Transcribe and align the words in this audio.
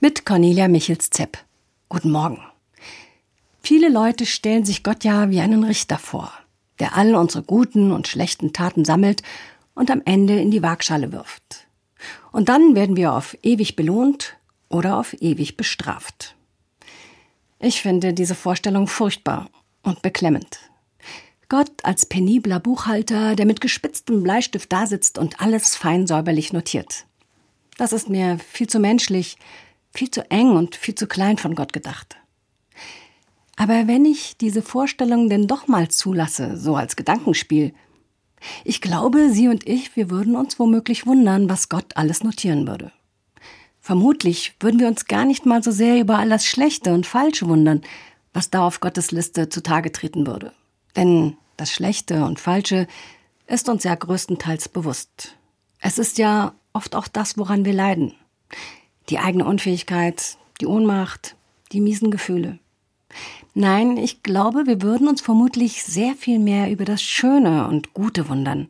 Mit 0.00 0.24
Cornelia 0.24 0.68
Michels-Zepp. 0.68 1.38
Guten 1.88 2.12
Morgen. 2.12 2.40
Viele 3.60 3.88
Leute 3.88 4.26
stellen 4.26 4.64
sich 4.64 4.84
Gott 4.84 5.02
ja 5.02 5.28
wie 5.30 5.40
einen 5.40 5.64
Richter 5.64 5.98
vor, 5.98 6.32
der 6.78 6.96
all 6.96 7.16
unsere 7.16 7.42
guten 7.42 7.90
und 7.90 8.06
schlechten 8.06 8.52
Taten 8.52 8.84
sammelt 8.84 9.24
und 9.74 9.90
am 9.90 10.00
Ende 10.04 10.40
in 10.40 10.52
die 10.52 10.62
Waagschale 10.62 11.10
wirft. 11.10 11.66
Und 12.30 12.48
dann 12.48 12.76
werden 12.76 12.94
wir 12.94 13.12
auf 13.12 13.36
ewig 13.42 13.74
belohnt 13.74 14.36
oder 14.68 14.98
auf 14.98 15.20
ewig 15.20 15.56
bestraft. 15.56 16.36
Ich 17.58 17.82
finde 17.82 18.14
diese 18.14 18.36
Vorstellung 18.36 18.86
furchtbar 18.86 19.50
und 19.82 20.00
beklemmend. 20.02 20.60
Gott 21.48 21.72
als 21.82 22.06
penibler 22.06 22.60
Buchhalter, 22.60 23.34
der 23.34 23.46
mit 23.46 23.60
gespitztem 23.60 24.22
Bleistift 24.22 24.72
dasitzt 24.72 25.18
und 25.18 25.40
alles 25.40 25.74
fein 25.74 26.06
säuberlich 26.06 26.52
notiert. 26.52 27.04
Das 27.78 27.92
ist 27.92 28.08
mir 28.08 28.38
viel 28.38 28.68
zu 28.68 28.78
menschlich, 28.78 29.36
viel 29.92 30.10
zu 30.10 30.30
eng 30.30 30.56
und 30.56 30.76
viel 30.76 30.94
zu 30.94 31.06
klein 31.06 31.38
von 31.38 31.54
Gott 31.54 31.72
gedacht. 31.72 32.16
Aber 33.56 33.88
wenn 33.88 34.04
ich 34.04 34.36
diese 34.36 34.62
Vorstellung 34.62 35.28
denn 35.28 35.48
doch 35.48 35.66
mal 35.66 35.88
zulasse, 35.88 36.56
so 36.56 36.76
als 36.76 36.94
Gedankenspiel, 36.94 37.74
ich 38.64 38.80
glaube, 38.80 39.30
Sie 39.30 39.48
und 39.48 39.66
ich, 39.66 39.96
wir 39.96 40.10
würden 40.10 40.36
uns 40.36 40.60
womöglich 40.60 41.06
wundern, 41.06 41.48
was 41.48 41.68
Gott 41.68 41.96
alles 41.96 42.22
notieren 42.22 42.68
würde. 42.68 42.92
Vermutlich 43.80 44.54
würden 44.60 44.78
wir 44.78 44.86
uns 44.86 45.06
gar 45.06 45.24
nicht 45.24 45.44
mal 45.44 45.62
so 45.62 45.72
sehr 45.72 45.98
über 45.98 46.18
all 46.18 46.28
das 46.28 46.46
Schlechte 46.46 46.94
und 46.94 47.06
Falsche 47.06 47.48
wundern, 47.48 47.82
was 48.32 48.50
da 48.50 48.64
auf 48.64 48.78
Gottes 48.78 49.10
Liste 49.10 49.48
zutage 49.48 49.90
treten 49.90 50.26
würde. 50.26 50.52
Denn 50.94 51.36
das 51.56 51.72
Schlechte 51.72 52.24
und 52.24 52.38
Falsche 52.38 52.86
ist 53.48 53.68
uns 53.68 53.82
ja 53.82 53.94
größtenteils 53.94 54.68
bewusst. 54.68 55.34
Es 55.80 55.98
ist 55.98 56.18
ja 56.18 56.54
oft 56.72 56.94
auch 56.94 57.08
das, 57.08 57.38
woran 57.38 57.64
wir 57.64 57.72
leiden 57.72 58.14
die 59.08 59.18
eigene 59.18 59.44
Unfähigkeit, 59.44 60.36
die 60.60 60.66
Ohnmacht, 60.66 61.36
die 61.72 61.80
miesen 61.80 62.10
Gefühle. 62.10 62.58
Nein, 63.54 63.96
ich 63.96 64.22
glaube, 64.22 64.66
wir 64.66 64.82
würden 64.82 65.08
uns 65.08 65.20
vermutlich 65.20 65.82
sehr 65.82 66.14
viel 66.14 66.38
mehr 66.38 66.70
über 66.70 66.84
das 66.84 67.02
Schöne 67.02 67.66
und 67.66 67.94
Gute 67.94 68.28
wundern, 68.28 68.68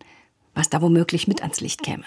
was 0.54 0.70
da 0.70 0.80
womöglich 0.80 1.28
mit 1.28 1.42
ans 1.42 1.60
Licht 1.60 1.82
käme. 1.82 2.04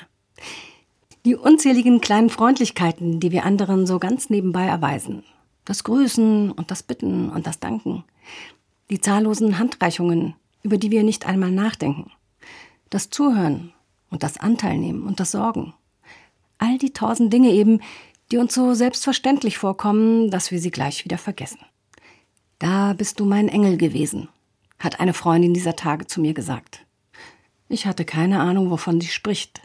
Die 1.25 1.35
unzähligen 1.35 2.01
kleinen 2.01 2.29
Freundlichkeiten, 2.29 3.19
die 3.19 3.31
wir 3.31 3.45
anderen 3.45 3.85
so 3.85 3.99
ganz 3.99 4.29
nebenbei 4.29 4.65
erweisen. 4.65 5.23
Das 5.65 5.83
Grüßen 5.83 6.51
und 6.51 6.71
das 6.71 6.81
Bitten 6.81 7.29
und 7.29 7.45
das 7.45 7.59
Danken. 7.59 8.03
Die 8.89 8.99
zahllosen 8.99 9.59
Handreichungen, 9.59 10.33
über 10.63 10.77
die 10.77 10.89
wir 10.89 11.03
nicht 11.03 11.27
einmal 11.27 11.51
nachdenken. 11.51 12.11
Das 12.89 13.09
Zuhören 13.09 13.73
und 14.09 14.23
das 14.23 14.37
Anteilnehmen 14.37 15.03
und 15.03 15.19
das 15.19 15.31
Sorgen. 15.31 15.73
All 16.57 16.77
die 16.77 16.93
tausend 16.93 17.31
Dinge 17.31 17.51
eben, 17.51 17.81
die 18.31 18.37
uns 18.37 18.53
so 18.53 18.73
selbstverständlich 18.73 19.57
vorkommen, 19.57 20.31
dass 20.31 20.51
wir 20.51 20.59
sie 20.59 20.71
gleich 20.71 21.03
wieder 21.03 21.17
vergessen. 21.17 21.59
Da 22.59 22.93
bist 22.93 23.19
du 23.19 23.25
mein 23.25 23.47
Engel 23.47 23.77
gewesen, 23.77 24.29
hat 24.79 24.99
eine 24.99 25.13
Freundin 25.13 25.53
dieser 25.53 25.75
Tage 25.75 26.07
zu 26.07 26.21
mir 26.21 26.33
gesagt. 26.33 26.85
Ich 27.69 27.85
hatte 27.85 28.05
keine 28.05 28.39
Ahnung, 28.39 28.69
wovon 28.69 29.01
sie 29.01 29.07
spricht. 29.07 29.61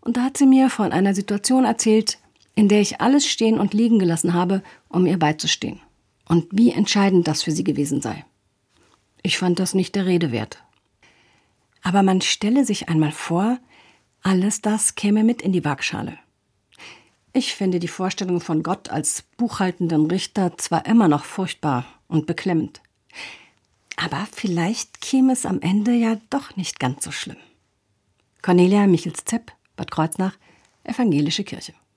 Und 0.00 0.16
da 0.16 0.22
hat 0.22 0.36
sie 0.36 0.46
mir 0.46 0.70
von 0.70 0.92
einer 0.92 1.14
Situation 1.14 1.64
erzählt, 1.64 2.18
in 2.54 2.68
der 2.68 2.80
ich 2.80 3.00
alles 3.00 3.26
stehen 3.26 3.58
und 3.58 3.74
liegen 3.74 3.98
gelassen 3.98 4.34
habe, 4.34 4.62
um 4.88 5.06
ihr 5.06 5.18
beizustehen. 5.18 5.80
Und 6.28 6.46
wie 6.50 6.70
entscheidend 6.70 7.28
das 7.28 7.42
für 7.42 7.52
sie 7.52 7.64
gewesen 7.64 8.00
sei. 8.00 8.24
Ich 9.22 9.38
fand 9.38 9.58
das 9.58 9.74
nicht 9.74 9.94
der 9.94 10.06
Rede 10.06 10.32
wert. 10.32 10.62
Aber 11.82 12.02
man 12.02 12.20
stelle 12.20 12.64
sich 12.64 12.88
einmal 12.88 13.12
vor, 13.12 13.58
alles 14.22 14.60
das 14.60 14.94
käme 14.94 15.24
mit 15.24 15.42
in 15.42 15.52
die 15.52 15.64
Waagschale. 15.64 16.18
Ich 17.36 17.54
finde 17.54 17.80
die 17.80 17.86
Vorstellung 17.86 18.40
von 18.40 18.62
Gott 18.62 18.88
als 18.88 19.20
buchhaltenden 19.36 20.06
Richter 20.06 20.56
zwar 20.56 20.86
immer 20.86 21.06
noch 21.06 21.26
furchtbar 21.26 21.84
und 22.08 22.24
beklemmend, 22.24 22.80
aber 23.98 24.26
vielleicht 24.32 25.02
käme 25.02 25.34
es 25.34 25.44
am 25.44 25.60
Ende 25.60 25.92
ja 25.92 26.16
doch 26.30 26.56
nicht 26.56 26.80
ganz 26.80 27.04
so 27.04 27.10
schlimm. 27.10 27.36
Cornelia 28.40 28.86
Michels-Zepp, 28.86 29.52
Bad 29.76 29.90
Kreuznach, 29.90 30.38
Evangelische 30.82 31.44
Kirche. 31.44 31.74